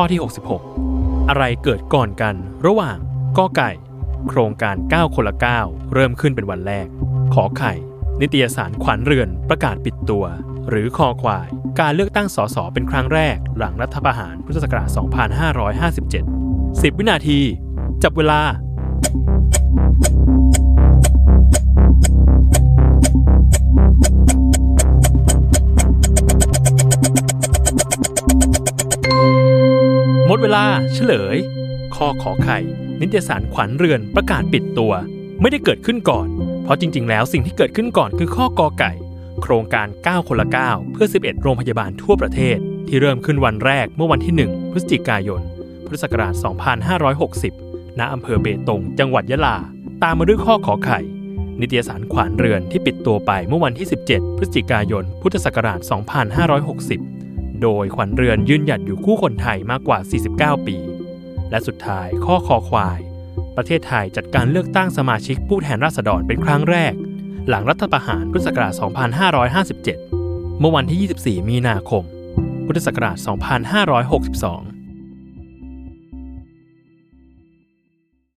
[0.00, 0.22] ข้อที่
[0.78, 2.34] 66 อะไรเกิดก่อนกัน
[2.66, 2.96] ระหว่าง
[3.38, 3.70] กอไก่
[4.28, 6.86] โครงการ 9 คนละ 9 เริ่มขึ้นเป็นวันแรก
[7.34, 7.72] ขอไข่
[8.20, 10.24] นิตยสารขวัญเรือนประกาศปิดตัว
[10.70, 11.48] หรือคอควาย
[11.80, 14.88] การเลือกตั้งสสเป็นครั้งแรก หลังรัฐประหารพุทธศักราช
[16.08, 17.40] 2557 10 วินาที
[18.02, 18.40] จับเวลา
[30.30, 30.64] หมดเวลา
[30.94, 31.36] เฉลย
[31.94, 32.58] ข้อขอไข่
[33.00, 34.92] นิตยสารขวัญเรือนประกาศปิดตัว
[35.40, 36.28] ไม่ได้เกิดขึ้นก่อน
[36.62, 38.92] เพราะจริง ๆ แล้วสิ่งที่เกิดขึ้นก่อนคือข้อกอไก่
[39.42, 42.56] โครงการ 9 คนละ 9 เพื่อ 11 โรงพยาบาลทั่วประเทศ
[42.88, 45.42] ที่เริ่มขึ้นวันแรกเมื่อวันที่ 1 พฤศจิกายน
[45.84, 46.34] พุทธศักราช
[47.36, 49.56] 2560 ณ อำเภอเบตง จังหวัดยะลา
[50.02, 51.00] ตามมาด้วยข้อขอไข่
[51.60, 57.17] นิตยสารขวัญเรือนที่ปิดตัวไปเมื่อวันที่ 17 พฤศจิกายน พุทธศักราช 2560
[57.62, 59.98] โดยขวัญเรือนยืนหยัดอยู่คู่คนไทยมากกว่า
[60.56, 60.76] 49 ปี
[61.50, 63.00] และสุดท้ายข้อคอควาย
[63.56, 66.94] ประเทศไทยจัดการเลือกตั้งสมาชิกผู้แทนราษฎรเป็นครั้งแรก
[67.48, 68.72] หลังรัฐประหารพุทธศักราช
[69.86, 72.04] 2557 เมื่อวันที่ 24 มีนาคม
[72.66, 73.16] พุทธศักราช
[74.68, 74.77] 2562